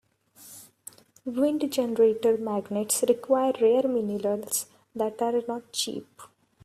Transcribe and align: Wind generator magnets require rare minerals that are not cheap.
Wind 1.25 1.71
generator 1.71 2.35
magnets 2.35 3.03
require 3.07 3.51
rare 3.61 3.87
minerals 3.87 4.65
that 4.95 5.21
are 5.21 5.43
not 5.47 5.71
cheap. 5.71 6.09